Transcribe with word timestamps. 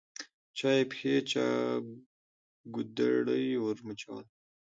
چا 0.57 0.69
یې 0.77 0.83
پښې 0.91 1.15
چا 1.31 1.45
ګودړۍ 2.73 3.47
ورمچوله 3.59 4.23